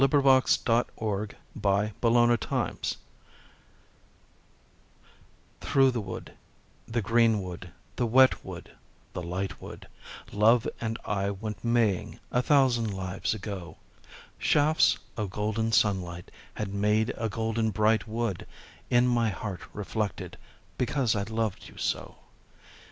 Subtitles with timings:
[0.01, 0.21] ROSEMARY
[0.63, 1.37] 51 THROUGH THE WOOD
[5.61, 6.33] THKOUGH the wood,
[6.87, 8.71] the green wood, the wet wood,
[9.13, 9.87] the light wood,
[10.31, 13.77] Love and I went maying a thousand lives ago;
[14.39, 18.47] Shafts of golden sunlight had made a golden bright wood
[18.89, 20.35] In my heart reflected,
[20.79, 22.17] because I loved you so.